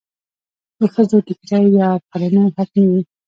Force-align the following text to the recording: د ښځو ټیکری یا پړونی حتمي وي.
د 0.79 0.79
ښځو 0.93 1.17
ټیکری 1.27 1.61
یا 1.79 1.89
پړونی 2.09 2.49
حتمي 2.57 2.85
وي. 2.91 3.01